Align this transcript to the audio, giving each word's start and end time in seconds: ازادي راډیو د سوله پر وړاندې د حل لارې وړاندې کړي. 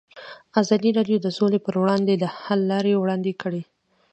ازادي 0.61 0.89
راډیو 0.97 1.17
د 1.21 1.27
سوله 1.37 1.57
پر 1.65 1.75
وړاندې 1.81 2.13
د 2.17 2.25
حل 2.41 2.59
لارې 2.71 2.93
وړاندې 3.01 3.31
کړي. 3.41 3.61